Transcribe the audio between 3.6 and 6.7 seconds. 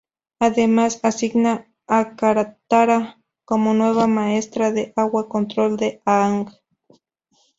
nueva Maestra de Agua Control de Aang.